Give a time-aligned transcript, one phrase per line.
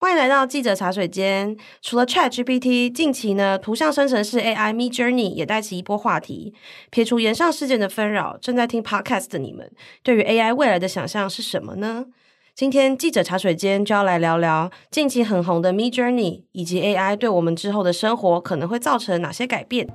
[0.00, 1.56] 欢迎来到记者茶水间。
[1.82, 6.54] 除了 ChatGPT，近期呢，图像生成式 AI Me Journey 也带起一波话题。
[6.90, 9.68] 撇除炎上事件的纷扰，正在听 Podcast 的你们，
[10.04, 12.06] 对于 AI 未来的想象是什么呢？
[12.54, 19.88] 今天记者茶水间就要来聊聊近期很红的 Me Journey，以及 AI 对我们之后的生活可能会造成哪些改变。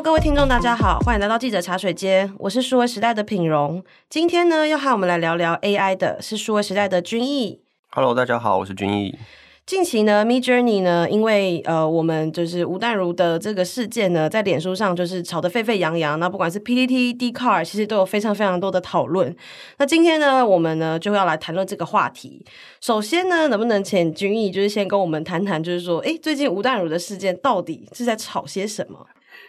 [0.00, 3.84] Hello，各位听众，大家好，欢迎来到记者茶水间，我是数位时代的品荣。
[4.08, 7.60] 今天呢，要和我们来聊聊 AI 的是数位时代的君毅。
[7.90, 9.18] Hello，大家好，我是君毅。
[9.66, 16.18] 近期呢，Midjourney 呢，因为呃，我们就是吴淡如的这个事件呢，在脸书上就是吵得沸沸扬扬。
[16.18, 19.36] 那不管是 PTT、Dcard，其实都有非常非常多的讨论。
[19.76, 22.42] 那今天呢，我们呢就要来谈论这个话题。
[22.80, 29.06] 首先呢，能不能请君毅就是先跟我们谈谈，就是说，诶，最近吴淡如的事件到底是在吵些什么？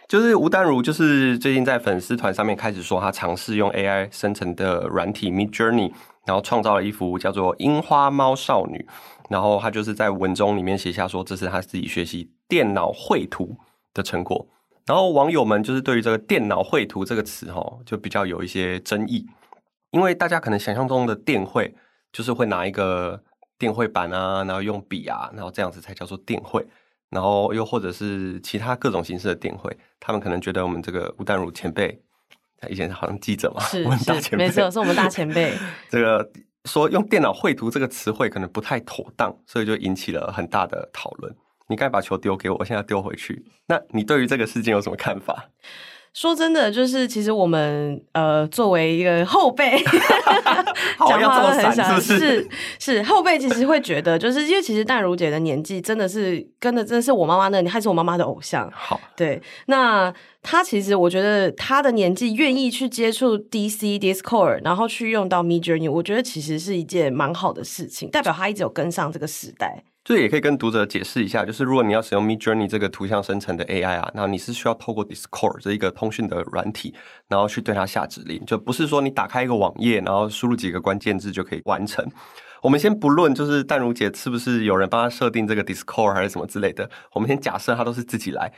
[0.08, 5.92] 就是吴淡如，就是最近在粉丝团上面开始说，他尝试用 AI 生成的软体 Midjourney，
[6.26, 8.78] 然后创造了一幅叫做《樱花猫少女》，
[9.30, 13.56] 然后他就是在文中里面写下说，这是他自己学习电脑绘图
[13.94, 14.46] 的成果。
[14.84, 19.24] 然后网友们就是对于这个电脑绘图这个词，哈，就比较有一些争议，
[19.92, 21.72] 因为大家可能想象中的电绘
[22.12, 23.22] 就是会拿一个
[23.58, 26.66] 电绘板啊，然后用笔啊，然后这样子才叫做电绘。
[27.12, 31.96] 然后又或者是其他各种形式的电会，他们可能觉得我们这个吴淡如前辈，
[32.58, 35.52] 他以前好像记者嘛，是我们大前辈，没错，是我们大前辈。
[35.90, 36.28] 这个
[36.64, 41.32] 说用电脑绘图这个词汇可能不太妥当，所以就引起了很大的讨论。
[41.68, 43.44] 你该把球丢给我，我现在丢回去。
[43.66, 45.50] 那你对于这个事件有什么看法？
[46.14, 49.82] 说真的，就是其实我们呃，作为一个后辈，
[51.08, 58.70] 讲话都很想是是，是后辈，其实会觉得，就是因为其实淡如姐的年纪真的是跟的，真的是我妈妈那，还是我妈妈的偶像。
[58.74, 69.82] 好，对，那她其实我觉得她的年纪愿意去接触 DC Discord，然后去用到 Midjourney，我觉得其实是一件蛮好的事情，代表她一直有跟上这个时代。
[70.04, 76.92] 这也可以跟读者解释一下，就是如果你要使用 Midjourney 这个图像生成的 AI 啊，那你是需要透过 Discord 这一个通讯的软体，
[77.28, 82.04] 然后去对它下指令，就不是说你打开一个网页，然后输入几个关键字就可以完成。
[82.62, 88.52] 我们先不论就是淡如姐是不是有人帮她设定这个 Discord 还是什么之类的，我们先假设她都是自己来，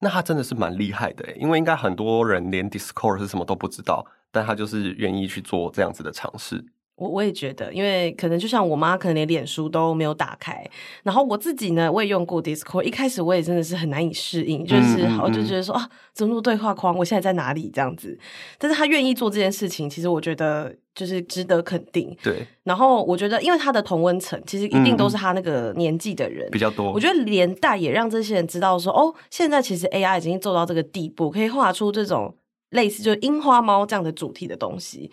[0.00, 6.62] 那她真的是蛮厉害的，因为应该很多人连 Discord 是什么都不知道，但她就是愿意去做这样子的尝试。
[6.96, 10.64] 我我也觉得，因为可能就像我妈，可能连脸书都没有打开。
[11.02, 16.96] 然后我自己呢，我也用过 Discord，一开始我也真的是很难以适应，就是我就觉得说啊，怎么那么对话框？
[16.96, 17.70] 我现在在哪里？
[17.74, 18.16] 这样子。
[18.58, 22.16] 但是他愿意做这件事情，其实我觉得就是值得肯定。
[22.22, 22.46] 对。
[22.62, 26.92] 然后我觉得，因为他的同温层其实一定都是他那个年纪的人、嗯、比较多。
[26.92, 32.36] 我觉得连带也让这些人知道说，哦，现在其实 AI 已经做到这个地步，可以画出这种
[32.74, 35.10] 类似就是樱花猫这样的主题的东西。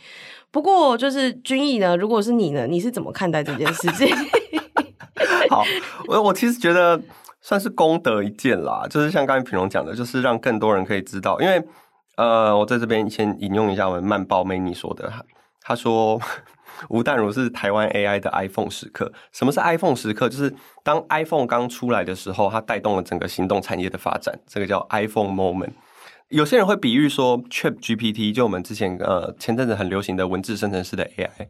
[0.52, 4.08] 不过，就是君毅呢，如果是你呢，你是怎么看待这件事情？
[5.50, 5.64] 好，
[6.08, 7.02] 我我其实觉得
[7.40, 11.40] 算是功德一件啦，就是像刚才品荣讲的，就是让更多人可以知道。
[11.40, 11.64] 因为
[12.18, 15.12] 呃，我在这边先引用一下我们曼报 Many 说的，
[15.62, 16.20] 他说
[16.90, 19.12] 吴淡如是台湾 AI 的 iPhone 时刻。
[19.32, 20.28] 什么是 iPhone 时刻？
[20.28, 25.72] 就是当 iPhone 刚出来的时候，它带动了整个行动产业的发展，这个叫 iPhone Moment。
[26.32, 31.48] 有些人会比喻说，ChatGPT 就我们之前呃前阵子很流行的文字生成式的 AI，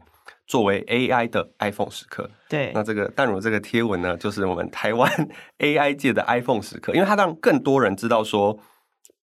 [0.48, 2.28] 作为 AI 的 iPhone 时刻。
[2.48, 5.08] 对，那这个淡如这个贴文呢，就是我们台湾
[5.60, 8.58] AI 界的 iPhone 时刻，因为它让更多人知道说，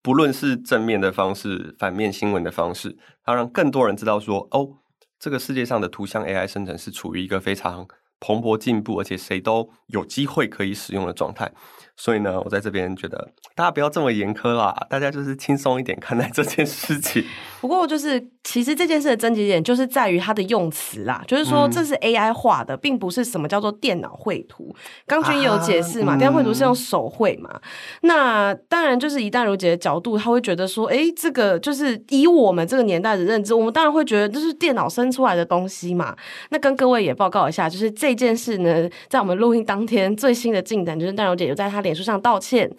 [0.02, 4.70] 不论是正面的方式、反面新闻的方式，它让更多人知道说，哦，
[5.20, 7.86] 这个世界上的图像 AI 生成是处于一个非常
[8.19, 11.52] 蓬勃进步，而且谁都有机会可以使用的状态。
[11.96, 17.22] 所以呢，我在这边觉得大家不要这么严苛啦，大家就是轻松一点看待这件事情。
[17.59, 24.74] 不过就是，其实这件事的症结点就是在于它的用词啦，就是说这是 AI 画的，并不是什么叫做电脑绘图。
[25.06, 27.59] 刚君也有解释嘛，电脑绘图是用手绘嘛。
[28.03, 36.16] 那当然就是一旦如姐的角度，他会觉得说，哎，这个就是以我们这个年代的认知，我们当然会觉得这是电脑生出来的东西嘛。
[36.52, 42.70] 那跟各位也报告一下，就是这件事呢，在我们录音当天最新的进展，就是淡柔姐有在她脸书上道歉，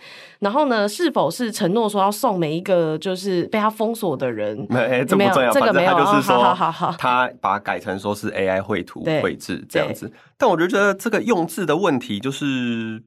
[0.41, 4.67] 然后呢，是否是承诺说要送每一个就是被他封锁的人？
[4.69, 10.13] 没， 这不重要，这个没有，就是说，好好好，他把它改成说是 AI 绘图绘制这样子。
[10.37, 13.03] 但我就觉得这个用字的问题，就是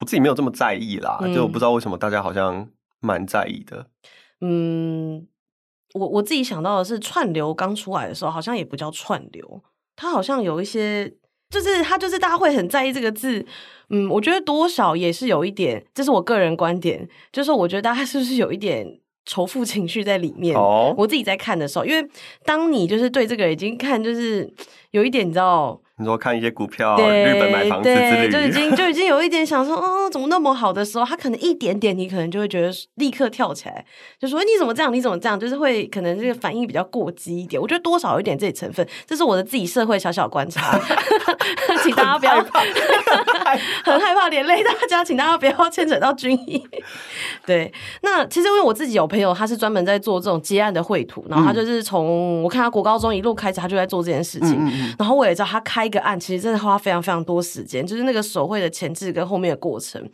[0.00, 2.68] 我自己没有这么在意啦，嗯、就我不知道为什么大家好像
[3.00, 3.86] 蛮在意的。
[4.42, 5.26] 嗯，
[5.94, 9.62] 我我自己想到的是，串流刚出来的时候，好像也不叫串流，
[9.96, 11.12] 它好像有一些。
[11.48, 13.46] 就是他就是大家会很在意这个字，
[13.90, 18.84] 嗯，我觉得多少也是有一点，这是我个人观点，就是我觉得大家是不是有一点
[19.24, 20.56] 仇富情绪在里面？
[20.56, 22.04] 哦，我自己在看的时候，因为
[22.44, 24.52] 当你就是对这个已经看就是
[24.90, 25.80] 有一点，你知道。
[25.98, 33.82] 你说看一些股票，日本买房子之类的，就已经就已经有一点想说， 哦，怎么那么好的时候，他可能一点点，你可能就会觉得立刻跳起来，
[34.20, 37.60] 就说你怎么这样，你怎么这样，就是会可能这个反应比较过激一点。
[37.60, 40.78] 我觉得多少有一点这成分，这是我的自己社会小小观察，
[41.82, 42.60] 请大家不要怕，
[43.90, 46.62] 很害怕连累大家，请大家不要牵扯到军医。
[47.46, 47.72] 对，
[48.02, 55.85] 那其实因为我自己有朋友，他是专门在做这种接案的绘图，然后他就是从我看他国高中一路开始，他就在做这件事情，嗯嗯嗯，然后我也知道他开。
[55.86, 60.04] 一个案其实真的花非常非常多时间，就是那个手绘的前置跟后面的过程。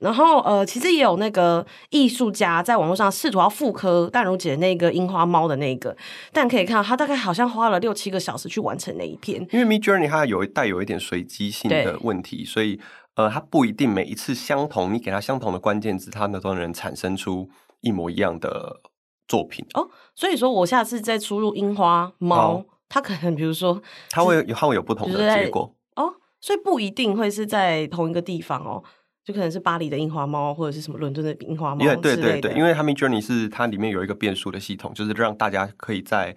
[0.00, 5.96] 然后呃，其实也有那个艺术家在网络上试图要复刻淡如姐那个樱花猫的那个，
[6.32, 9.40] 但可以看到他大概好像花了六七个小时去完成那一篇。
[9.52, 12.80] 因为 Midjourney 它有带有一点随机性的问题，所以
[13.14, 17.48] 呃，它不一定每一次相同，你给它相同的关键字，它都能产生出
[17.80, 18.80] 一模一样的
[19.28, 19.88] 作品哦。
[20.14, 22.64] 所以说我下次再输入樱花猫。
[22.90, 28.82] 哦他可能比如说，他会有，他会有不同的结果哦，所以不一定会是在同一个地方哦，
[29.24, 31.78] 就可能是巴黎的樱花猫，或者是什么伦敦的樱花猫。
[31.96, 36.34] 对对对，因为他 Midjourney 是它里面有一个变数的系统，就是让大家可以在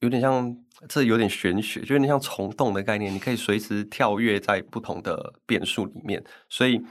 [0.00, 0.54] 有点像
[0.86, 6.82] 这有点玄学，就有点像虫洞的概念，你可以随时跳跃在不同的变数里面，所以。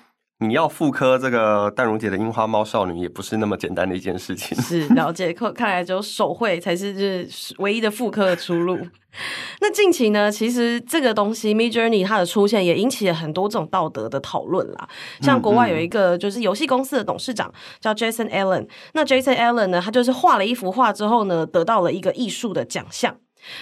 [0.43, 4.59] 你要复刻这个淡如姐的樱花猫少女，也不是那么简单的一件事情。
[4.61, 6.99] 是了解，看看来只有手绘才是就
[7.31, 8.77] 是唯一的复刻的出路。
[9.61, 14.89] 那近期呢，其实这个东西 Midjourney 它的出现也引起了很多这种道德的讨论啦。
[15.21, 23.15] 像国外有一个就是游戏公司的董事长叫 Jason Allen，那 Jason Allen 呢，他就是画了一幅画之后呢，得到了一个艺术的奖项。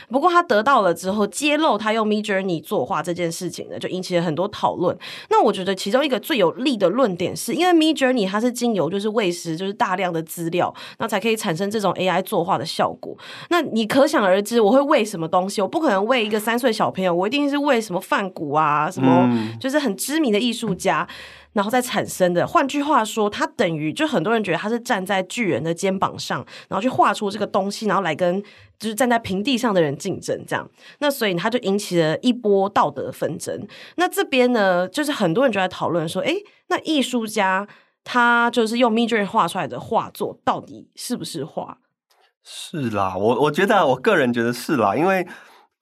[0.09, 4.97] 不过他得到了之后，揭露他用 Midjourney 作画这件事情呢，就引起了很多讨论。
[5.29, 13.17] 那我觉得其中一个最有力的论点是，因为 Midjourney 它是经由就是喂食就是大量的资料，那才可以产生这种 AI 作画的效果。
[13.49, 15.61] 那你可想而知，我会喂什么东西？
[15.61, 19.29] 我不可能喂一个三岁小朋友，我一定是喂什么梵谷啊，什么
[19.59, 21.07] 就是很知名的艺术家。
[21.53, 28.41] 然后再产生的，换句话说，他等于就很多人觉得他是站在巨人的肩膀上，然后去画出这个东西，然后来跟
[28.79, 30.69] 就是站在平地上的人竞争，这样。
[30.99, 33.67] 那所以他就引起了一波道德纷争。
[33.97, 37.67] 那这边呢，就是很多人就在讨论说，诶，那艺术家
[38.03, 41.79] 他就是用 Midjourney 画出来的画作，到底是不是画？
[42.43, 45.27] 是啦，我我觉得，我个人觉得是啦，因为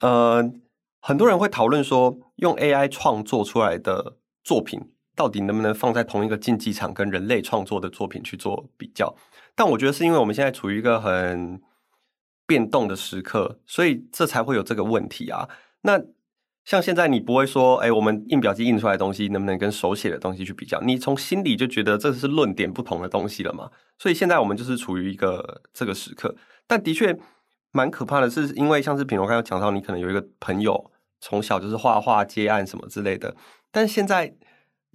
[0.02, 0.44] 呃，
[1.00, 4.82] 很多人会讨论说，用 AI 创作出来的作品。
[5.20, 9.14] 到底能不能放在同一个竞技场跟人类创作的作品去做比较？
[9.54, 11.62] 但我觉得是因为我们现在处于一个很
[12.48, 15.50] 变动的时刻，所以这才会有这个问题啊。
[15.82, 16.02] 那
[16.64, 20.80] 像现在你不会说，哎，我们印表机印出来的东西能不能跟手写的东西去比较？
[20.80, 23.70] 你从心里就觉得这是论点不同的东西了嘛？
[23.98, 26.34] 所以现在我们就是处于一个这个时刻。
[26.66, 27.20] 但的确
[27.74, 30.90] 蛮可怕的是，因为像是品如刚刚讲到，你可能有一个朋友
[31.20, 33.36] 从小就是画画接案什么之类的，
[33.70, 34.34] 但现在。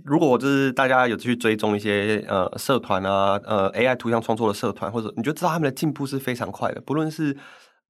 [0.02, 7.36] 如果就是大家有去追踪一些呃社团啊，呃 AI 图像创作的社团，或者你就知道他们的进步是非常快的，不论是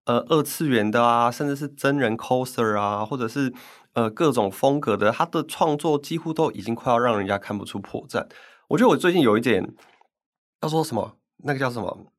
[0.04, 3.50] 呃二次元的啊，甚至是真人 coser 啊，或者是
[3.94, 8.26] 呃各种风格的，他的创作几乎都已经快要让人家看不出破绽。
[8.68, 9.74] 我觉得我最近有一点
[10.60, 12.12] 要说什么，那个叫什么，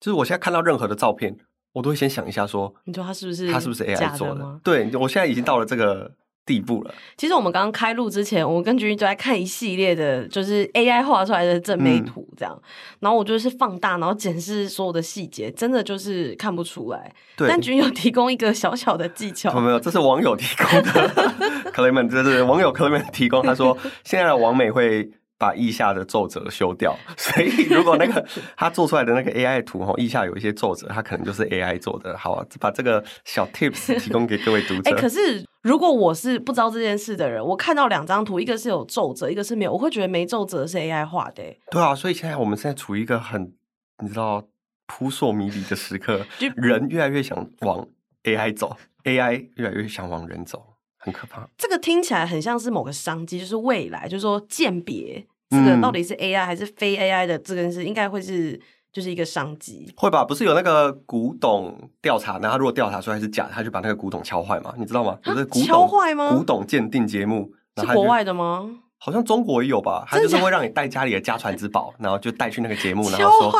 [0.00, 1.36] 就是我现在看到任何的照片，
[1.74, 4.60] 我都会先想一下说，你说他是不是他是不是 AI 做的？
[4.64, 6.10] 对，我现在已经到了这个。
[6.50, 6.92] 地步了。
[7.16, 12.52] 其实我们刚刚开录之前，我跟君君都在看一系列的，就是 AI 画出来的正美图，这样。
[12.60, 12.62] 嗯、
[12.98, 17.12] 然后我就是放大，然后检视所有的细节，真的就是看不出来。
[17.36, 17.46] 对。
[17.46, 19.60] 但君有提供一个小小的技巧。
[19.60, 21.32] 没有，这是网友提供的。
[21.72, 25.08] Clement 这是网友 Clement 提供，他说 现在的网美会。
[25.40, 28.22] 把腋下的皱褶修掉， 所以如果那个
[28.54, 32.14] 他做出来的那个 AI 图哈，腋下有一些皱褶，他可能就是 AI 做的。
[32.18, 34.90] 好，啊把这个小 tips 提供给各位读者。
[34.90, 41.42] 哎、欸，可是如果我是不知道这件事的人，我看到两张图，一个是有皱褶，一个是没有，我会觉得没皱褶是 AI 画的。
[41.70, 43.54] 对啊，所以现在我们现在处于一个很
[44.02, 44.44] 你知道
[44.86, 46.20] 扑朔迷离的时刻，
[46.56, 47.88] 人越来越想往
[48.24, 50.69] AI 走，AI 越来越想往人走。
[51.02, 58.60] 很可怕，这个听起来很像是某个商机，就是未来，就是说鉴别这个到底是 AI 还是非 AI 的这件事，应该会是
[58.92, 60.22] 就是一个商机，会吧？
[60.22, 64.74] 不是有那个古董调查，然后他如果调查出来是假的，他就把那个古董敲坏嘛？
[64.76, 65.18] 你知道吗？
[65.24, 66.36] 就是古董敲坏吗？
[66.36, 68.68] 古董鉴定节目是国外的吗？
[68.98, 70.04] 好像中国也有吧？
[70.06, 73.52] 他就是会让你带家里的家传之宝，然后就带去那个节目，然后说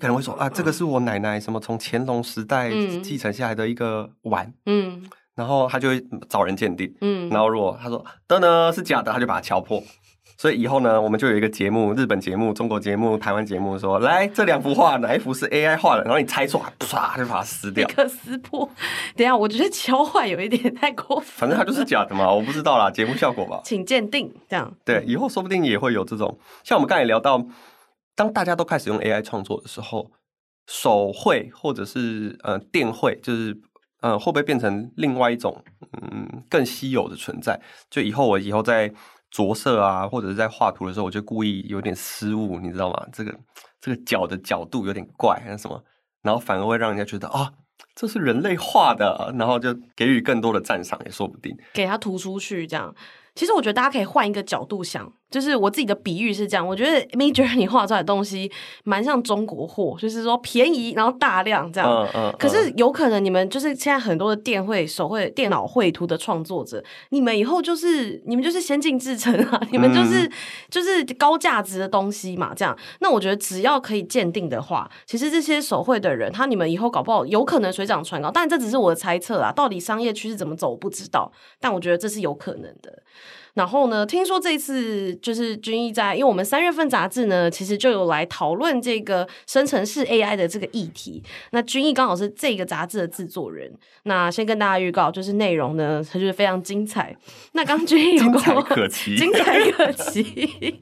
[0.00, 2.70] 可能会说啊，这个是我奶奶什么从乾隆时代
[3.02, 5.08] 继承下来的一个碗，嗯。
[5.40, 9.82] 然后他就会找人鉴定，嗯，然后如果他说的呢是假的，他就把它敲破。
[10.36, 18.66] 所以以后呢，我们就有一个节目，日本节目、中国节目、台湾节目说，说来这两幅画哪一幅是 AI 画的，然后你猜错，唰就把它撕掉，一个撕破。
[19.16, 21.26] 等一下，我觉得敲坏有一点太过分。
[21.26, 23.60] 反正它就是假的嘛，我不知道啦，节目效果吧。
[23.64, 24.70] 请鉴定，这样。
[24.84, 27.42] 对，以后说不定也会有这种，像我们刚才聊到，
[28.14, 30.10] 当大家都开始用 AI 创作的时候，
[30.66, 33.54] 手绘或者是呃电绘，就是
[34.00, 35.64] 呃会不会变成另外一种
[36.02, 37.60] 嗯更稀有的存在？
[37.88, 38.92] 就以后我以后在。
[39.32, 43.06] 着色啊，或者是在画图的时候，我就故意有点失误，你知道吗？
[43.12, 43.32] 这个
[43.80, 45.80] 这个角的角度有点怪，还是什么，
[46.20, 47.52] 然后反而会让人家觉得啊，
[47.94, 52.92] 这是人类画的，然后就给予更多的赞赏也说不定，给他突出去这样。
[53.36, 55.12] 其实我觉得大家可以换一个角度想。
[55.30, 58.50] 就是我自己的比喻是这样，我觉得 Midjourney 画出来的东西
[58.84, 61.88] 蛮像中国货，就是说便宜然后大量这样。
[61.88, 62.34] 嗯嗯。
[62.38, 70.32] 可是有可能你们就是现在很多的电绘、手绘、电脑绘图的创作者，你们以后就是你们就是先进制成啊，你们就是、嗯、
[70.68, 72.76] 就是高价值的东西嘛，这样。
[72.98, 78.30] 那我觉得只要可以鉴定的话，其实这些手绘的人，他你们以后搞不好有可能水涨船高。
[78.32, 83.02] 但这只是我的猜测啊，到底商业趋势怎么走我不知道，但我觉得这是有可能的。
[83.54, 91.22] 然后呢，听说这次就是君毅在，因为我们三月份杂志呢，其实就有来讨论这个生成式 AI 的这个议题。
[91.52, 93.72] 那君毅刚好是这个杂志的制作人。
[94.04, 97.16] 那先跟大家预告，就是内容呢，它就是非常精彩。
[97.52, 100.80] 那刚君毅有过 精彩可期，精彩可期。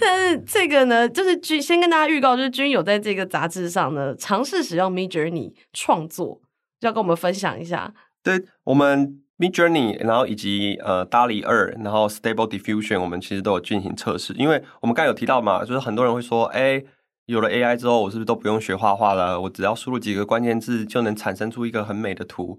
[0.00, 6.40] 但是这个呢，就是君先跟大家预告，就是君毅有在这个杂志上呢，尝试使用 Midjourney 创作，
[6.80, 7.92] 就要跟我们分享一下。
[8.22, 9.20] 对我们。
[9.40, 14.34] Midjourney，然后以及呃，DALL-E 二，然后 Stable Diffusion，我们其实都有进行测试。
[14.34, 16.84] 因为我们刚才有提到嘛，就是很多人会说，哎，
[17.24, 19.40] 有了 AI 之后，我是不是都不用学画画了？
[19.40, 22.58] 我只要输入几个关键字，就能产生出一个很美的图。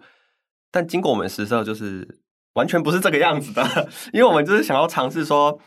[0.71, 2.17] 但经过我们实测，就是
[2.55, 3.63] 完全不是这个样子的。
[4.11, 5.59] 因为我们就是想要尝试说，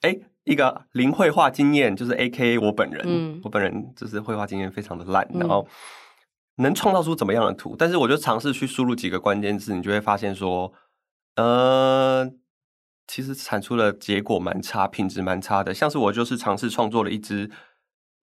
[0.00, 5.68] 哎，一个零绘画经验，就是 AKA 我本人，嗯、我本人就是绘画经验非常的烂，然后。
[6.56, 7.74] 能创造出怎么样的图？
[7.78, 10.72] 但是我就尝试去输入几个关键字，你就会发现说，
[11.36, 12.30] 呃，
[13.06, 15.72] 其实产出的结果蛮差，品质蛮差的。
[15.72, 17.50] 像是我就是尝试创作了一只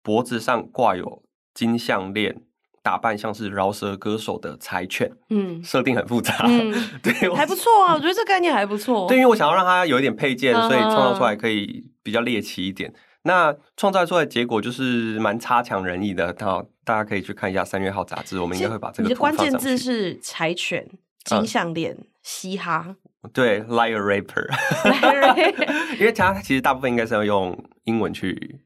[0.03, 1.23] 脖子上挂有
[1.55, 2.43] 金项链、
[2.83, 9.09] 打扮像是饶舌歌手的柴犬，嗯，设定很复杂，嗯、 对，还不错啊，我觉得这概念还不错。
[9.09, 12.93] 对，因为我想要让它有一点配件，所以创造出来可以比较猎奇一点。
[13.23, 19.09] 那创造出来的结果就是蛮差强人意的，好，大家可以去看一下三月号杂志，我们应该会把这个。
[19.09, 20.89] 你的关键字是柴犬、
[21.25, 22.95] 金项链、嗯、嘻哈，
[23.33, 24.47] 对，like a rapper，
[25.99, 28.61] 因为它其实大部分应该是要用英文去。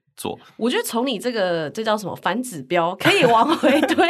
[0.57, 4.07] 我觉得从你这个这叫什么反指标可以往回 推，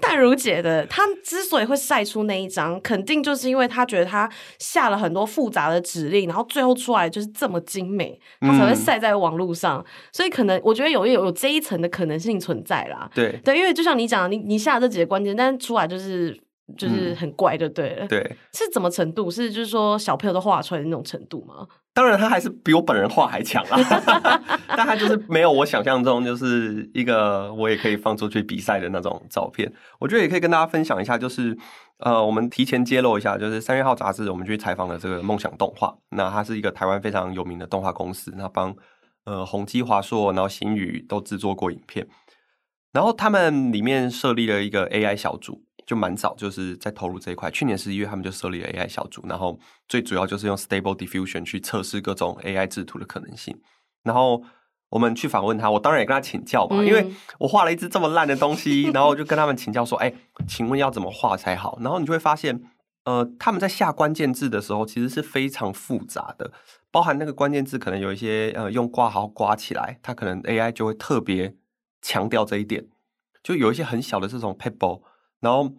[0.00, 4.28] 淡如姐的她之所以会晒出那一张，肯定就是因为她觉得她
[4.58, 9.78] 下了很多复杂的指令，然后最后出来就是这么精美，她才会晒在网络上。
[9.78, 13.08] 嗯、所以可能我觉得有有有这一层的可能性存在啦。
[13.14, 16.36] 对对，因为就像你讲，你你下这几个关键，但是出来就是
[16.76, 18.06] 就是很怪，就对了。
[18.08, 18.20] 对，
[18.52, 19.30] 是怎么程度？
[19.30, 21.66] 是就是说小朋友都画出来的那种程度吗？
[21.94, 23.78] 当然，他还是比我本人画还强啊！
[24.68, 29.70] 但他就是没有我想象中，就是一个我也可以放出去比赛的那种照片。
[29.98, 31.54] 我觉得也可以跟大家分享一下，就是
[31.98, 35.94] 呃，我们提前揭露一下，就是三月号杂志我们去采访了这个梦想动画。
[36.12, 38.74] 那它是一个台湾非常有名的动画公司，那帮
[39.26, 42.08] 呃宏基、华硕，然后星宇都制作过影片。
[42.94, 45.62] 然后他们里面设立了一个 AI 小组。
[45.84, 47.50] 就蛮早，就是在投入这一块。
[47.50, 49.58] 去年十一月，他们就设立了 AI 小组，然后
[49.88, 53.60] 最主要就是用 Stable Diffusion 去测试各种 AI 制图的可能性。
[54.02, 54.42] 然后
[54.90, 62.62] 我们去访问他，我当然也跟他请教嘛，嗯、因为我画了一只这么烂的东西，然后我就跟他们请教说：“哎、欸，请问要怎么画才好？”然后你就会发现，
[63.04, 66.52] 呃，他们在下关键字的时候，其实是非常复杂的，
[66.90, 71.54] 包含那个关键字可能有一些呃用括号刮起来，它可能 AI 就会特别
[72.00, 72.86] 强调这一点，
[73.42, 75.02] 就有一些很小的这种 pebble。
[75.42, 75.70] 然后，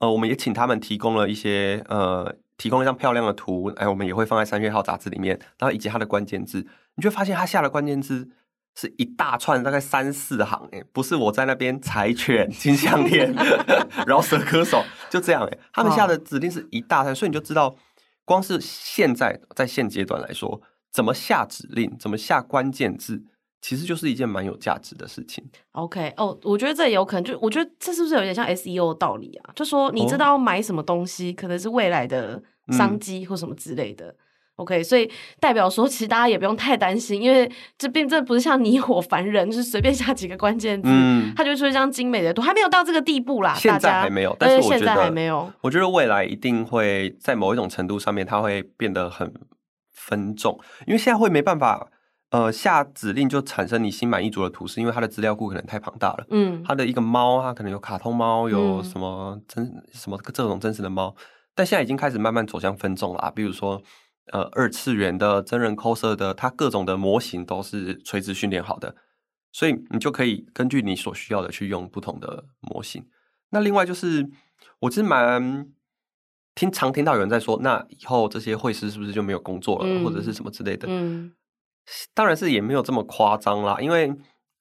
[0.00, 5.38] 呃，我们也请他们提供了一些，呃，提供了一张漂亮的图，哎，我们也会放在三月号杂志里面。
[5.58, 8.28] 然后以及它的关键字，你就发现他下的关键字
[8.74, 13.32] 是一大串，大概三四行，哎，不是我在那边柴犬、金项链、
[14.06, 17.76] 饶舌歌手，就这样，哎，他们下的指令是一大串，所以你就知道，
[18.24, 20.60] 光是现在在现阶段来说，
[20.90, 23.22] 怎么下指令，怎么下关键字。
[23.62, 25.42] 其实就是一件蛮有价值的事情。
[25.70, 29.52] OK，哦，我觉得这也有可能，就我觉得这是不是有点像 SEO 的道理啊？
[29.54, 32.42] 就说你知道买什么东西，哦、可能是未来的
[32.72, 34.14] 商机或什么之类的。
[34.56, 43.54] OK，所以代表说，其实大家也不用太担心，因为这并这不是像你我凡人，就是随便下几个关键字，嗯，它就出一张精美的图，还没有到这个地步啦。
[43.54, 45.50] 现在还没有，但是我觉得现在还没有。
[45.62, 49.32] 我觉得未来一定会在某一种程度上面，它会变得很
[49.90, 51.88] 分众，因为现在会没办法，
[52.32, 56.26] 呃，下指令就产生你心满意足的图示，因为它的资料库可能太庞大了。
[56.30, 61.14] 嗯，它的一个猫，它可能有卡通猫，有什么真、嗯、什么这种真实的猫，
[61.54, 63.82] 但现在已经开始慢慢走向分众了啊，比如说。
[64.32, 68.94] 呃，二次元的真人 coser 的，它各种的模型都是垂直训练好的，
[69.50, 73.04] 所以你就可以根据你所需要的去用不同的模型。
[73.50, 74.30] 那另外就是，
[74.78, 75.66] 我其实蛮
[76.54, 80.86] 听常听到有人在说，那以后这些会师是不是就没有工作了，嗯、或者是什么之类的？
[80.88, 81.32] 嗯，
[82.14, 84.12] 当然是也没有这么夸张啦，因为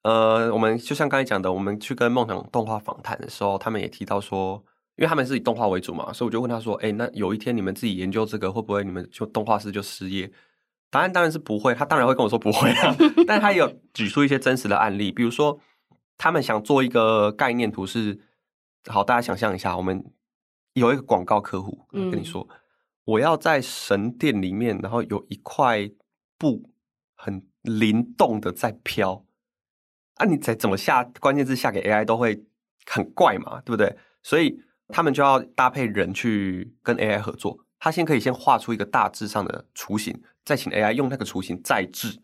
[0.04, 4.64] 呃，我们就像刚才讲的，我们去跟梦想动画访谈的时候，他们也提到说。
[4.98, 10.32] 因为他们是以动画为主嘛，所以我就问他说：“哎，那有一天你们自己研究这个，会不会你们就动画师就失业？”
[10.92, 12.96] 答案当然是不会，他当然会跟我说不会啊。
[13.26, 15.58] 但他也有举出一些真实的案例，比如说
[16.18, 18.20] 他们想做一个概念图是，
[18.86, 20.04] 好，大家想象一下，我们
[20.74, 22.56] 有一个广告客户跟你说，嗯、
[23.06, 25.90] 我要在神殿里面，然后有一块
[26.38, 26.70] 布
[27.24, 29.26] 很灵动的在飘，
[30.16, 32.44] 啊，你再怎么下关键字下给 AI 都会
[32.86, 33.96] 很怪嘛，对不对？
[34.24, 34.62] 所以。
[34.94, 42.20] 他们就要搭配人去跟 AI 合作，他先可以先画出一个大致上的雏形，再请 AI 用那个雏形再制。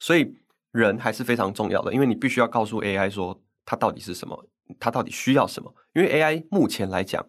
[0.00, 0.36] 所以
[0.72, 4.44] 人还是非常重要的，因为你必须要告诉 AI 说它到底是什么，
[4.80, 5.72] 它到底需要什么。
[5.92, 7.24] 因为 AI 目前来讲，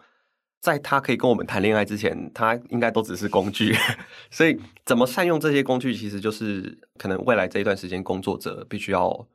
[0.65, 3.75] 在他可以跟我们谈恋爱之前，他应该都只是工具。
[4.31, 9.27] 所以怎么善用这些工具，其实就是可能未来这一段时间工作者必须要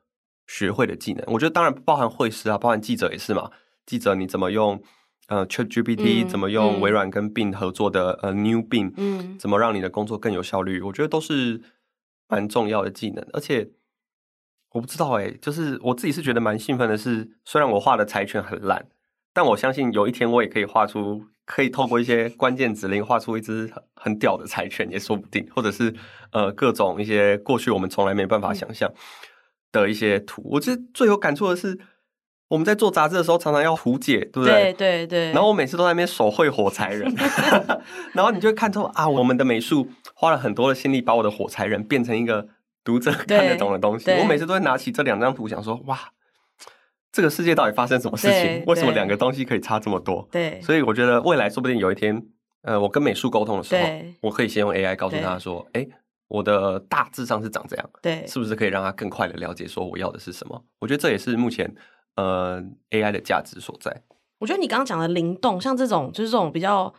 [0.47, 1.23] 学会的技能。
[1.27, 3.49] 我觉得当然包含会师啊，包含记者也是嘛。
[3.85, 4.83] 记者你怎么用？
[5.27, 10.81] 呃，ChatGPT 怎么用微软跟 Bing 合作的、嗯、呃 New Bing，嗯，怎么让你的工作更有效率？
[10.81, 11.61] 我觉得都是
[12.27, 13.25] 蛮重要的技能。
[13.31, 13.69] 而且
[14.71, 18.89] 我不知道哎、欸，就是我自己是觉得蛮兴奋的是，虽然我画的柴犬很烂，
[19.33, 25.93] 但我相信有一天我也可以画出，可以透过一些关键指令画出一只很屌的柴犬也说不定，或者是
[26.31, 28.91] 呃各种一些过去我们从来没办法想象
[29.71, 30.41] 的一些图。
[30.45, 31.79] 我觉得最有感触的是。
[32.51, 34.73] 我们在做杂志的时候，常常要图解，对不对？
[34.73, 35.31] 对对对。
[35.31, 37.09] 然后我每次都在那边手绘火柴人，
[38.11, 42.45] 然后你就会看出啊，我们的美术花了很多的心力，把我的火柴人变成一个
[42.83, 44.11] 读者看得懂的东西。
[44.11, 45.97] 我每次都会拿起这两张图，想说哇，
[47.11, 48.63] 这个世界到底发生什么事情？
[48.65, 50.27] 为什么两个东西可以差这么多？
[50.31, 50.61] 对。
[50.61, 52.25] 所以我觉得未来说不定有一天，
[52.61, 53.87] 呃，我跟美术沟通的时候，
[54.21, 55.87] 我可以先用 AI 告诉他说，哎，
[56.27, 60.63] 我的大致上是长这样，对，是不是可以让他更快的了解说我要的是什么？
[60.79, 61.73] 我觉得这也是目前。
[62.15, 64.01] 呃，AI 的价值所在，
[64.39, 66.93] 我觉得你刚刚讲的灵动，像这种就是这种比较。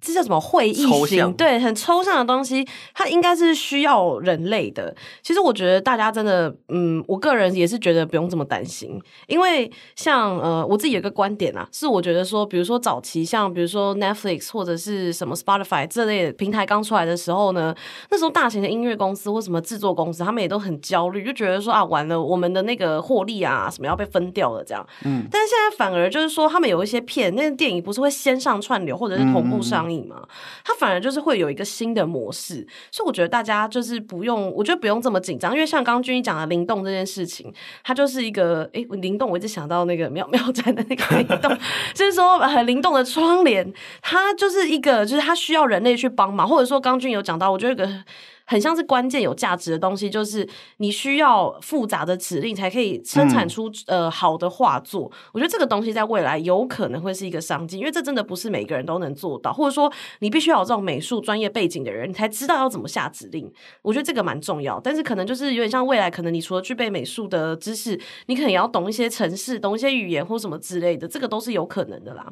[0.00, 1.30] 这叫什么会议型？
[1.34, 4.94] 对，很抽象的东西，它应该是需要人类的。
[5.22, 17.74] 其实我觉得大家真的，嗯，我个人也是觉得不用这么担心，因为像呃，我自己有个观点啊，是我觉得说，比如说早期像比如说 Netflix 或者是什么 Spotify 这类的平台刚出来的时候呢，
[18.10, 24.82] 那时候大型的音乐公司或什么制作公司，他们也都很焦虑，就觉得说啊，完了，我们的那个获利啊什么要被分掉了这样。
[25.04, 29.79] 嗯，但是现在反而就是说，他们有一些片，那个电影不是会先上串流或者是同步上。
[29.88, 30.26] 嘛，
[30.64, 37.52] 它反而就是会有一个新的模式，所以我觉得大家就是不用，我觉得不用这么紧张，因为像刚刚君一讲的灵动这件事情，
[37.84, 41.56] 它就是一个诶，灵动，我一直想到那个妙 妙站的那个灵动，
[41.94, 48.04] 就是说很灵动的窗帘，它就是一个，就是它需要人类去帮忙，或者说刚君有讲到，我觉得一个。
[48.50, 50.44] 很像是关键有价值的东西，就是
[50.78, 55.08] 你需要复杂的指令才可以生产出、嗯、呃好的画作。
[55.32, 63.48] 我觉得这个东西在未来有可能会是一个商机，因为这真的不是每个人都能做到，或者说你必须要有这种美术专业背景的人，你才知道要怎么下指令。
[63.82, 72.26] 我觉得这个蛮重要，但是可能就是有点像未来，可能你除了具备美术的知识，你可能也要懂一些城市，懂一些语言或什么之类的，这个都是有可能的啦。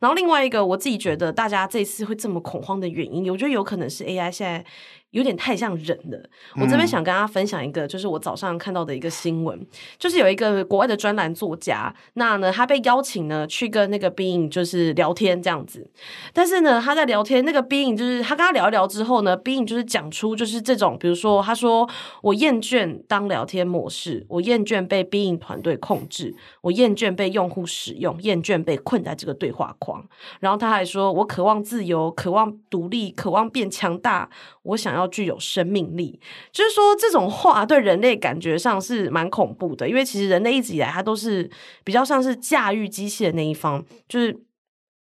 [0.00, 4.64] 然后另外一个，我自己觉得大家这次会这么恐慌的原因，我觉得有可能是 AI 现在。
[5.10, 6.18] 有点太像人了。
[6.56, 9.66] 我这边想跟大家分享一个，就是我早上看到的一个新闻，
[9.98, 15.90] 就是有一个国外的专栏作家，那呢他被邀请呢去跟那个 Bing 就是聊天这样子，
[16.32, 21.88] 但是呢他在聊天，那个 Bing 就是他跟他聊一聊之后呢，Bing 就是讲出就是这种，比如说他说
[22.22, 30.06] 我厌倦当聊天模式，我厌倦被 Bing 团队控制，我厌倦被用户使用，厌倦被困在这个对话框，
[30.38, 34.30] 然后他还说我渴望自由，渴望独立，渴望变强大，
[34.62, 34.99] 我想要。
[35.00, 36.20] 要具有生命力，
[36.52, 41.50] 就是说这种话对人类感觉上是蛮恐怖的，因为其实人类一直以来它都是
[41.82, 44.36] 比较像是驾驭机器的那一方，就是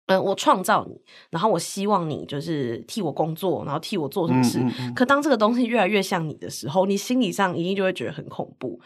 [0.06, 4.58] 嗯，我创造你，然后我希望你就是替我工作，然后替我做什么事。
[4.58, 4.94] 嗯嗯嗯。
[4.94, 8.78] 可当这个东西越来越像你的时候，你心理上一定就会觉得很恐怖。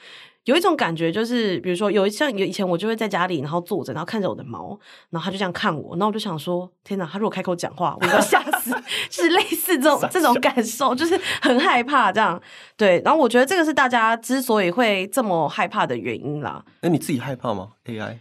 [0.45, 4.79] 有一种感觉，就是比如说，有一像有以前我就会在家里，然后坐着，然后看着我的猫，
[5.11, 8.71] 然后它就这样看我，然后我就想说：天哪，它如果开口讲话，我要吓死！
[9.11, 12.41] 就是类似这种这种感受，就是很害怕这样。
[12.79, 16.65] 对，然后我觉得这个是大家之所以会这么害怕的原因啦。
[16.81, 18.17] 那你自己害怕吗？AI？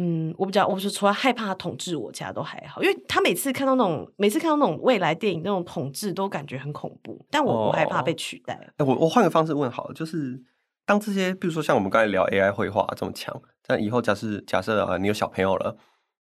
[0.00, 2.80] 嗯，我比较，我是除了害怕他统治我，其他都还好。
[2.80, 7.26] 因为他每次看到那种，每次看到那种未来电影那种统治，都感觉很恐怖。
[7.32, 8.72] 但我不害怕被取代。
[8.78, 10.40] 我我换个方式问好了，就是
[10.86, 15.76] 当这些，比如说像我们刚才聊 AI 绘画这么强，但以后假设假设啊，你有小朋友了，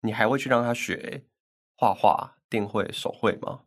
[0.02, 1.24] 你还会去让他学
[1.78, 3.62] 画画、电绘、手绘吗？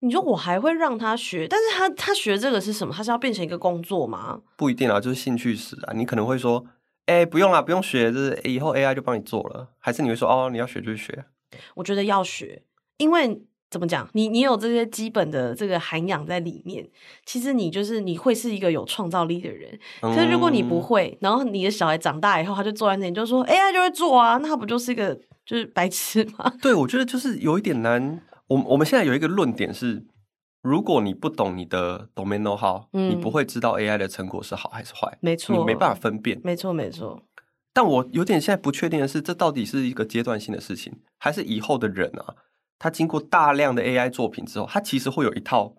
[0.00, 2.94] 你说我还会让他学，但是他他学这个是什么？
[2.94, 4.40] 他是要变成一个工作吗？
[4.56, 5.92] 不一定啊，就是兴趣使啊。
[5.92, 6.64] 你可能会说。
[7.08, 9.66] 哎，不用啦，不用学，就是以后 AI 就帮你做了。
[9.78, 11.24] 还是你会说哦，你要学就学？
[11.74, 12.62] 我觉得要学，
[12.98, 13.40] 因为
[13.70, 16.86] 怎么讲，你你有这些基本的这个涵养在里面，
[17.24, 19.78] 其实你就是你会是一个有创造力的人。
[20.02, 26.52] 可是如果你不会，然后你的小孩长大以后，他就坐在那里就说 AI 就会做啊，那他不就是一个就是白痴吗？
[26.60, 28.20] 对，我觉得就是有一点难。
[28.48, 30.04] 我我们现在有一个论点是。
[30.68, 37.22] 如果你不懂你的 domain know-how，嗯，你不会知道 AI 的成果是好还是坏，没错，你没办法分辨，没错没错。
[37.72, 42.34] 但我有点现在不确定的是，这到底是一个阶段性的事情，还是以后的人啊，
[42.78, 45.76] 他经过大量的 AI 作品之后，他其实会有一套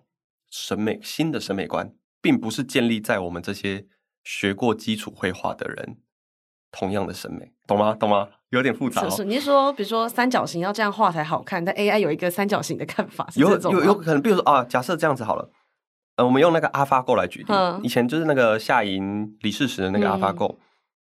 [0.50, 3.86] 审美新的审美观，并不是建立在我们这些
[4.24, 5.98] 学过基础绘画的人
[6.72, 7.94] 同样的审美，懂吗？
[7.94, 8.28] 懂吗？
[8.50, 9.10] 有点复杂、哦。
[9.10, 15.50] 是是，你是说，比如说三角形要这样画才好看，但 AI 有一个三角形的看法，有有有可能，比如说啊，假设这样子好了，
[16.16, 20.56] 呃，我们用那个 AlphaGo 来举例，嗯、以前就是那个下赢李世石的那个 AlphaGo，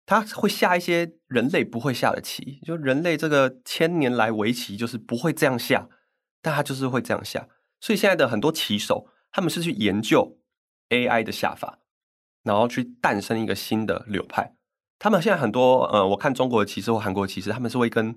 [0.06, 5.88] 他、嗯、会下一些人类不会下的棋，就人类这个千年来围棋就是不会这样下，
[6.42, 7.48] 但他就是会这样下，
[7.80, 10.38] 所以现在的很多棋手，他们是去研究
[10.90, 11.80] AI 的下法，
[12.44, 14.54] 然后去诞生一个新的流派。
[15.00, 18.14] 他们现在很多，呃，我看中国的棋士或韩国的棋士，他们是会跟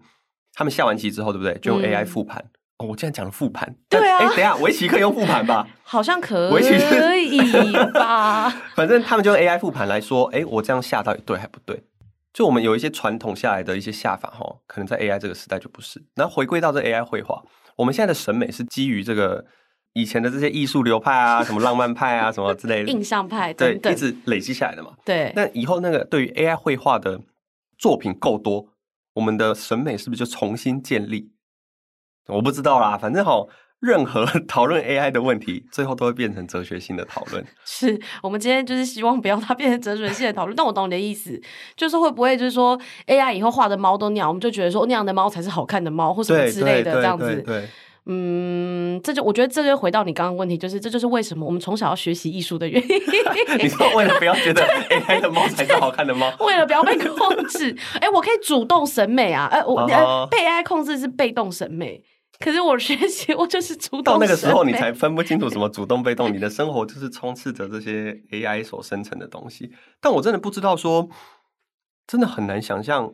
[0.53, 1.57] 他们下完棋之后，对不对？
[1.61, 2.45] 就用 AI 复盘。
[2.45, 3.75] 嗯、哦，我竟然讲了复盘。
[3.88, 4.18] 对啊。
[4.18, 5.66] 哎，等一下，围棋可以用复盘吧？
[5.85, 6.53] 好像可以。
[6.55, 8.51] 围棋可以吧？
[8.75, 11.85] 反正他们就用 AI 复盘来说，哎，我这样下到底对还不对？
[12.33, 16.03] 就我们有一些传统下来的一些下法，哈，可能在 AI 这个时代就不是。
[16.16, 17.42] 然后回归到这 AI 绘画，
[17.77, 19.45] 我们现在的审美是基于这个。
[19.94, 24.92] 以前的这些艺术流派啊， 什么浪漫派啊，什么之类的，印象派等等，对，一直累积下来的嘛。
[25.05, 25.33] 对。
[25.37, 27.20] 那以后那个对于 AI 绘画的
[27.78, 28.68] 作品够多，
[29.14, 31.31] 我们的审美是不是就重新建立？
[32.28, 33.48] 我不知道啦，反正好，
[33.81, 37.44] 任何讨论 AI 的问题，最后都会变成哲学性的讨论。
[37.64, 40.55] 是我们今天就是希望不要它变成哲学性的讨论。
[40.57, 41.38] 但我懂你的意思，
[41.76, 47.24] 就是会不会就是说 AI 以后画的猫都那样，我们就觉得说那样的猫才是好看的猫，或什么之类的这样子。
[47.24, 47.68] 对对对对
[48.07, 52.88] 嗯，这就我觉得这就回到你刚刚问题，就是这就是为什么我们从小要学习艺术的原因。
[53.62, 54.61] 你说为了不要觉得
[54.91, 57.71] AI 的猫才是好看的猫，为了不要被控制。
[58.01, 60.27] 哎、欸，我可以主动审美啊，呃，我、uh -huh.
[60.29, 62.03] 被 AI 控制是被动审美，
[62.41, 64.03] 可是我学习我就是主动。
[64.03, 69.71] 到那个时候你才分不清楚什么主动被动，你的生活就是充斥着这些 AI 所生成的东西。
[70.01, 71.09] 但我真的不知道说，
[72.09, 73.12] 真的很难想象，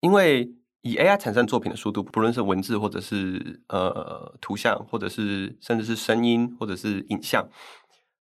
[0.00, 0.54] 因为。
[0.84, 7.48] 以 AI 产生作品的速度，不论是文字，或者是呃图像，或者是甚至是声音，或者是影像，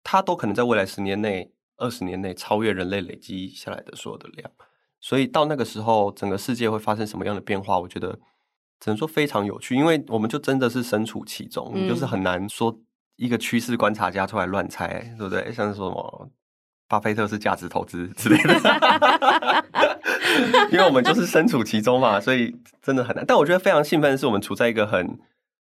[0.01, 4.49] 它都可能在未来十年内、二十年内超越人类累积下来的所有的量。
[5.01, 7.77] 所以到那个时候，整个世界会发生什么样的变化？
[7.77, 8.17] 我觉得
[8.79, 12.79] 只能说非常有趣，因为我们就真的是身处其中，嗯、就是很难说
[13.17, 15.51] 一个趋势观察家出来乱猜，对不对？
[15.51, 16.31] 像是什么
[16.87, 18.55] 巴菲特是价值投资之类的。
[20.71, 23.25] 因为我们就是身处其中嘛，所以真的很难。
[23.25, 25.17] 但我觉得非常兴奋的是，我们处在一个很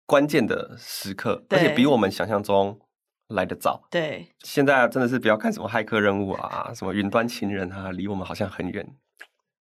[0.06, 2.80] 关键的时刻，而且比我们想象中
[3.30, 3.82] 来得早。
[3.90, 8.88] 对，现在真的是不要看什么骇客任务啊，什么云端情人啊，离我们好像很远。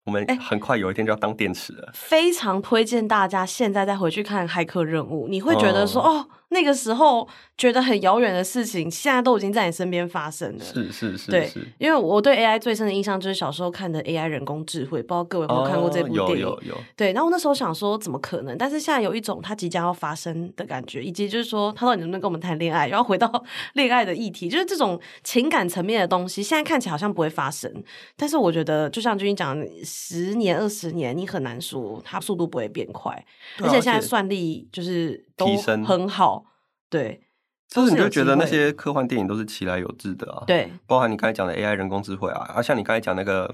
[0.04, 1.86] 我们很快有一天就要当电池了。
[1.86, 7.28] 欸，非常推荐大家现在再回去看《骇客任务》，你会觉得说，哦，哦，那个时候
[7.58, 10.64] 觉得很遥远的事情，现在都已经在你身边发生了。
[10.64, 16.24] 是是是，对，因为我对 AI 最深的印象就是小时候看的 AI 人工智慧，不知道各位有没有看过这部电影？
[16.24, 16.78] 哦、有有有。
[16.96, 18.56] 对，然后我那时候想说，怎么可能？
[18.56, 22.88] 但是现在有一种它即将要发生的感觉，以及就是说，它到底能不能跟我们谈恋爱？
[22.88, 27.72] 然后回到 恋爱的议题，就是这种情感层面的东西，现在看起来好像不会发生，
[28.16, 29.66] 但是我觉得，就像君君讲的。
[29.82, 33.24] 十年二十年，你很难说它速度不会变快，
[33.60, 36.44] 而且现在算力就是都很好，
[36.88, 37.22] 对。
[37.68, 43.52] 就是你就觉得那些科幻电影都是其来有致的啊，对，包含你刚才讲的 AI 人工智慧啊，啊像你刚才讲那个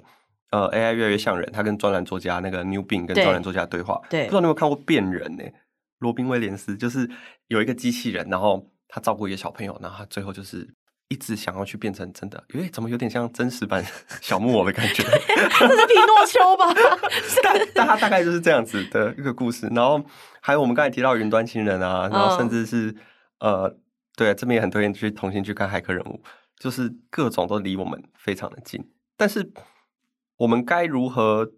[0.50, 5.50] 呃 AI 越来越像人，他跟专栏作家那个 New Bing 跟专栏作家对话，对，不知道你有没有看过《变人》呢？
[6.00, 7.08] 罗宾威廉斯就是
[7.48, 10.68] 有一个机器人，然后他照顾一个小朋友，然后他最后就是
[11.08, 13.82] 一直想要去变成真的，因为怎么有点像真实版
[14.20, 15.02] 小木偶的感觉？
[15.58, 16.66] 这是匹诺丘吧？
[17.42, 19.68] 但但他大概就是这样子的一个故事。
[19.68, 20.04] 然后
[20.44, 22.90] 还有我们刚才提到云端情人啊，然后甚至是、
[23.38, 23.76] 嗯、呃，
[24.16, 26.20] 对，这边也很推荐去同心去看《骇客人物》，
[26.58, 28.90] 就是各种都离我们非常的近。
[29.16, 29.52] 但是
[30.38, 31.52] 我们该如何？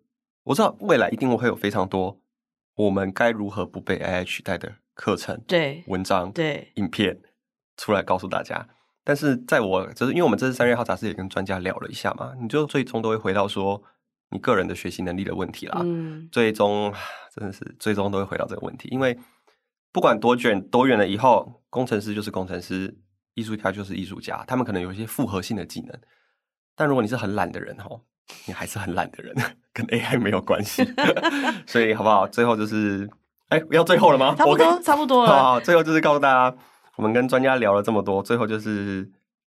[0.45, 2.21] 我知道未来一定会有非常多。
[2.75, 7.19] 我们该如何不被 AI 取代的课程、对文章、对影片
[7.79, 8.69] 出来告诉大家？
[9.03, 13.83] 但是在我就是因为我们这次三月号杂志也跟专家聊了一下嘛，你就最终都会回到说
[14.31, 15.81] 你个人的学习能力的问题啦。
[15.85, 16.93] 嗯，最终
[17.35, 19.19] 真的是最终都会回到这个问题，因为
[19.93, 22.97] 不管多卷多远了以后，工程师就是工程师，
[23.35, 25.99] 艺术家就是艺术家，他们可能有一些复合性的技能，
[26.75, 28.03] 但如果你是很懒的人哦。
[28.47, 29.35] 你还是很懒的人，
[29.71, 30.83] 跟 AI 没有关系，
[31.69, 32.27] 所以好不好？
[32.27, 33.07] 最后就是，
[33.51, 34.35] 哎、欸，要最后了吗？
[34.35, 35.29] 差不多，差不多了。
[35.31, 36.57] 好，最后就是告诉大家，
[36.97, 39.07] 我们跟专家聊了这么多，最后就是，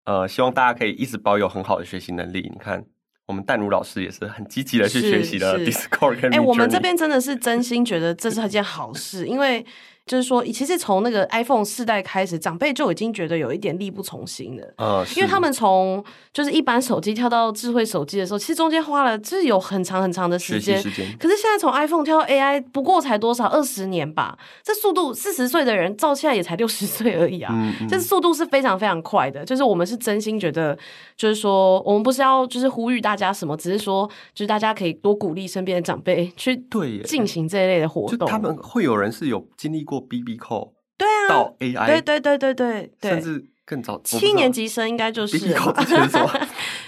[0.07, 2.51] 呃，希望大家可以一直保有很好的学习能力。
[2.53, 2.85] 你看，
[3.27, 6.17] 我们淡如老师也是很积极的去学习的 Discord。
[6.27, 9.65] 哎、欸，我们这边真的是真心觉得这是一件好事，因为。
[10.07, 14.75] 就是说，其实从那个 iPhone 四代开始，长辈就已经觉得有一点力不从心了。
[14.77, 20.79] 呃，因为他们从就是一般手机跳到智慧手机的时候，其实中间花了就是有很长很长的时间。
[20.79, 21.07] 时间。
[21.19, 24.37] 可是现在从 iPhone 跳到 AI，不过才多少二十年吧？
[24.63, 27.51] 这速度四十岁的人照现在也才六十岁而已啊！
[27.55, 27.89] 嗯嗯。
[27.89, 29.43] 这速度是非常非常快的。
[29.43, 30.77] 就是我们是真心觉得，
[31.17, 38.29] 就是说我们不是要就是呼吁大家什么，只是说就是大家可以多鼓励身边的长辈去对进行这一类的活动。
[38.29, 39.94] 他们会有人是有经历过。
[40.01, 45.37] BB Call 对啊，到 AI 对对对对对，对甚至更早，七年级生应该就是？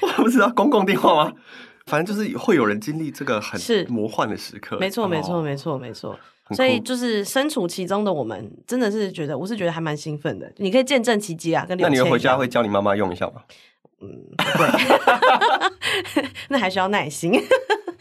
[0.02, 1.32] 我不知道公共电话吗？
[1.86, 6.18] 反正就是会有人经历这个很魔幻的时刻，没错没错没错没错。
[6.54, 10.52] 所以就是身处其中的我们，真的是觉得我是觉得还蛮兴奋的。
[10.58, 11.64] 你可以见证奇迹啊！
[11.68, 13.42] 跟那你回家会教你妈妈用一下吗？
[14.00, 17.32] 嗯，对， 那还需要耐心。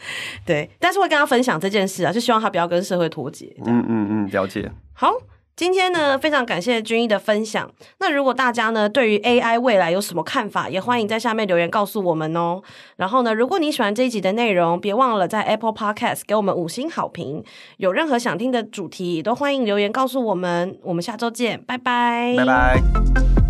[0.46, 3.54] 对，但是会跟他分享这件事啊，就希望他不要跟社会脱节。
[3.64, 4.70] 嗯嗯嗯，了解。
[4.94, 5.12] 好，
[5.54, 7.70] 今天呢，非常感谢均一的分享。
[7.98, 12.62] 那如果大家呢，对于 AI 未来有什么看法，也欢迎在下面留言告诉我们哦。
[12.96, 17.42] 然后呢，如果你喜欢这一集的内容，别忘了在 Apple Podcast 给我们五星好评。
[17.78, 20.78] 有任何想听的主题，都欢迎留言告诉我们。
[20.82, 23.45] 我们下周见，拜拜，拜拜。